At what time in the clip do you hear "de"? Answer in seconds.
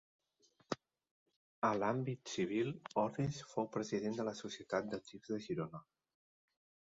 4.21-4.27, 4.95-5.01, 5.29-5.41